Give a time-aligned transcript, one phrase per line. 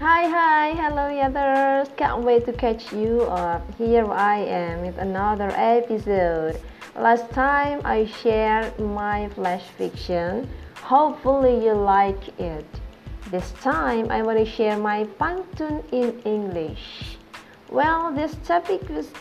[0.00, 1.92] Hi, hi, hello, others!
[1.98, 3.60] Can't wait to catch you up.
[3.76, 6.58] Here I am with another episode.
[6.96, 10.48] Last time I shared my flash fiction.
[10.76, 12.64] Hopefully, you like it.
[13.30, 17.18] This time I want to share my pantun in English.
[17.68, 19.12] Well, this topic is,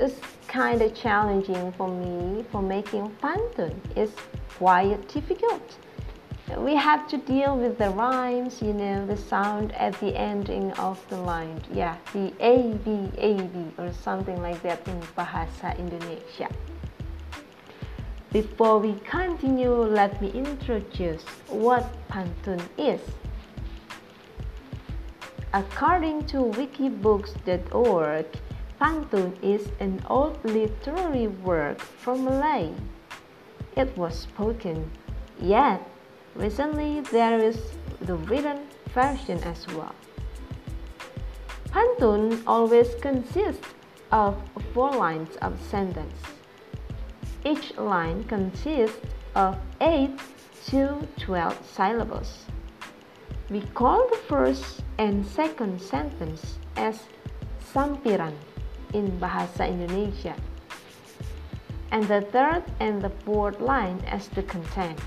[0.00, 0.18] is
[0.48, 3.76] kind of challenging for me for making pantun.
[3.94, 4.16] It's
[4.58, 5.78] quite difficult
[6.54, 11.02] we have to deal with the rhymes, you know, the sound at the ending of
[11.08, 11.60] the line.
[11.72, 16.48] Yeah, the A, B, A, B, or something like that in Bahasa Indonesia.
[18.32, 23.00] Before we continue, let me introduce what pantun is.
[25.52, 28.26] According to wikibooks.org,
[28.80, 32.70] pantun is an old literary work from Malay.
[33.74, 34.90] It was spoken,
[35.40, 35.80] yet
[36.36, 37.56] Recently, there is
[38.02, 39.94] the written version as well.
[41.70, 43.66] Pantun always consists
[44.12, 44.36] of
[44.74, 46.20] four lines of sentence.
[47.42, 49.00] Each line consists
[49.34, 50.10] of 8
[50.66, 52.44] to 12 syllables.
[53.48, 57.00] We call the first and second sentence as
[57.72, 58.34] sampiran
[58.92, 60.36] in Bahasa Indonesia,
[61.92, 65.00] and the third and the fourth line as the content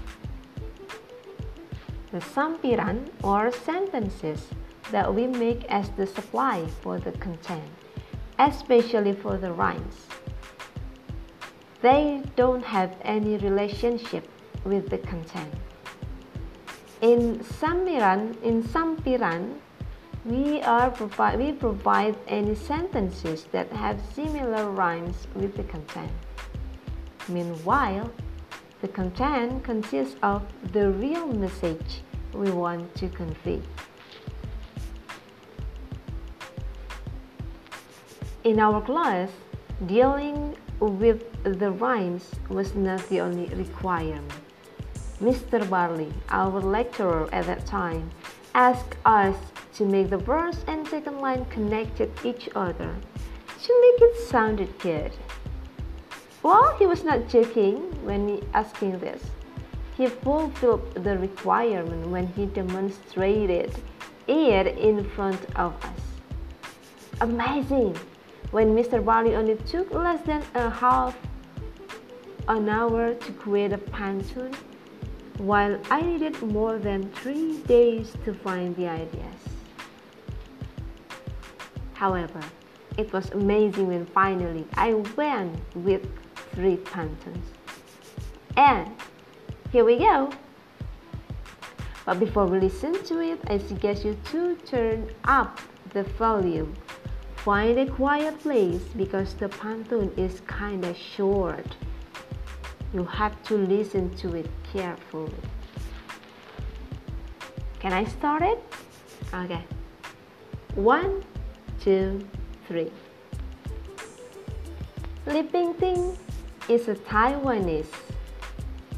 [2.12, 4.48] the sampiran or sentences
[4.92, 7.64] that we make as the supply for the content,
[8.40, 10.08] especially for the rhymes.
[11.82, 14.28] They don't have any relationship
[14.66, 15.54] with the content.
[17.02, 19.56] In sampiran, in sampiran,
[20.26, 26.12] we are provide we provide any sentences that have similar rhymes with the content.
[27.30, 28.12] Meanwhile,
[28.82, 30.42] the content consists of
[30.72, 32.02] the real message
[32.34, 33.62] we want to convey.
[38.44, 39.30] In our class,
[39.86, 44.32] dealing with the rhymes was not the only requirement.
[45.22, 45.70] Mr.
[45.70, 48.10] Barley, our lecturer at that time,
[48.56, 49.36] asked us
[49.74, 52.96] to make the first and second line connected each other
[53.62, 55.12] to make it sounded good.
[56.50, 59.22] Well, he was not joking when asking this.
[59.96, 63.78] He fulfilled the requirement when he demonstrated
[64.26, 66.02] it in front of us.
[67.22, 67.96] Amazing!
[68.50, 69.06] When Mr.
[69.06, 71.16] Barley only took less than a half
[72.48, 74.52] an hour to create a pantun,
[75.38, 79.42] while I needed more than three days to find the ideas.
[81.94, 82.42] However,
[82.98, 86.08] it was amazing when finally I went with
[86.54, 87.46] three pantuns.
[88.58, 88.92] And
[89.72, 90.32] here we go.
[92.06, 95.60] But before we listen to it, I suggest you to turn up
[95.94, 96.76] the volume.
[97.38, 101.76] Find a quiet place because the pantun is kinda short.
[102.94, 105.32] You have to listen to it carefully.
[107.80, 108.60] Can I start it?
[109.34, 109.64] Okay.
[110.76, 111.24] One,
[111.80, 112.28] two,
[112.68, 112.92] three.
[115.28, 116.18] Li Pingting
[116.70, 117.96] is a Taiwanese.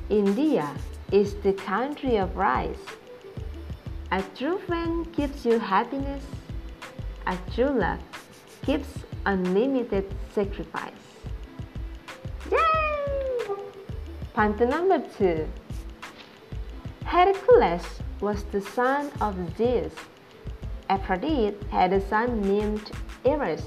[0.10, 0.70] India
[1.10, 2.84] is the country of rice.
[4.12, 6.26] A true friend gives you happiness.
[7.28, 8.00] A true love
[8.66, 8.90] gives
[9.26, 11.06] unlimited sacrifice.
[12.52, 13.56] Yay!
[14.36, 15.48] Pantun number two.
[17.06, 19.94] Hercules was the son of Zeus.
[20.90, 22.92] Aphrodite had a son named
[23.24, 23.64] Eros.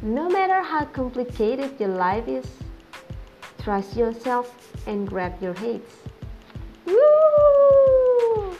[0.00, 2.46] No matter how complicated your life is,
[3.68, 4.48] trust yourself
[4.86, 5.92] and grab your heads.
[6.86, 8.56] Woo!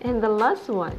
[0.00, 0.98] And the last one.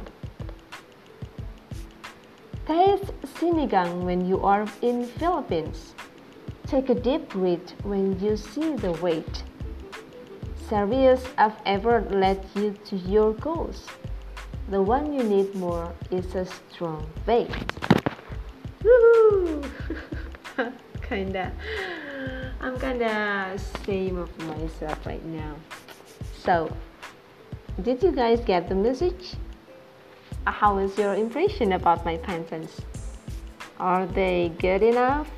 [2.68, 5.96] Taste sinigang when you are in Philippines.
[6.68, 9.42] Take a deep breath when you see the weight.
[10.68, 13.88] Serious have ever led you to your goals.
[14.70, 17.58] The one you need more is a strong faith.
[18.84, 19.66] Woohoo!
[21.08, 21.52] kinda,
[22.60, 25.56] I'm kinda ashamed of myself right now.
[26.44, 26.70] So,
[27.82, 29.34] did you guys get the message?
[30.46, 32.80] How is your impression about my pantuns?
[33.78, 35.28] Are they good enough?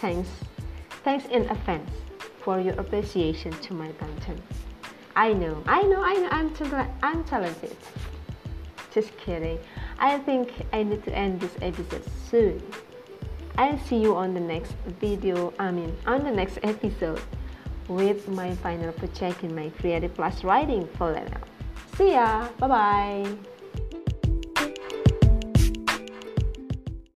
[0.00, 0.28] Thanks,
[1.04, 1.90] thanks in advance
[2.40, 4.38] for your appreciation to my pantun.
[5.16, 6.68] I know, I know, I know, I'm, too,
[7.02, 7.76] I'm talented.
[8.92, 9.58] Just kidding.
[9.98, 12.62] I think I need to end this episode soon.
[13.56, 17.20] I'll see you on the next video, I mean, on the next episode
[17.88, 21.14] with my final project in my Creative Plus Writing for.
[21.96, 22.48] See ya!
[22.58, 23.53] Bye bye!